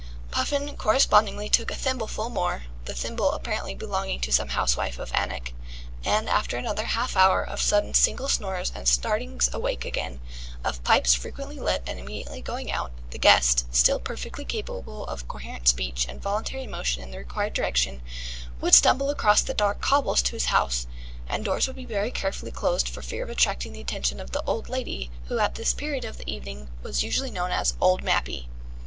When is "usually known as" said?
27.03-27.75